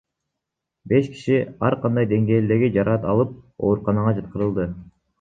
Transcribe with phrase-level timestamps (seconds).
[0.93, 1.37] Беш киши
[1.69, 3.39] ар кандай деңгээлдеги жараат алып,
[3.71, 4.79] ооруканага жаткырылган.